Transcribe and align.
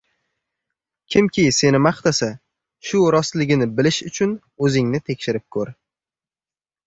Kimki 1.15 1.43
seni 1.57 1.81
maqtasa, 1.87 2.29
shu 2.91 3.03
rostligini 3.15 3.67
bilish 3.81 4.01
uchun 4.13 4.33
o‘zingni 4.69 5.03
tekshirib 5.11 5.45
ko‘r 5.57 5.73